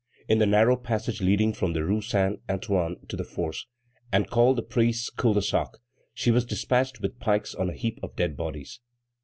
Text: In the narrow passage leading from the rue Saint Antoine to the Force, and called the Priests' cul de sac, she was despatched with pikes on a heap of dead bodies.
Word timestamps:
In 0.27 0.39
the 0.39 0.47
narrow 0.47 0.77
passage 0.77 1.21
leading 1.21 1.53
from 1.53 1.73
the 1.73 1.83
rue 1.85 2.01
Saint 2.01 2.39
Antoine 2.49 2.95
to 3.07 3.15
the 3.15 3.23
Force, 3.23 3.67
and 4.11 4.27
called 4.31 4.57
the 4.57 4.63
Priests' 4.63 5.11
cul 5.11 5.35
de 5.35 5.43
sac, 5.43 5.67
she 6.11 6.31
was 6.31 6.43
despatched 6.43 7.01
with 7.01 7.19
pikes 7.19 7.53
on 7.53 7.69
a 7.69 7.75
heap 7.77 7.99
of 8.01 8.15
dead 8.15 8.35
bodies. 8.35 8.79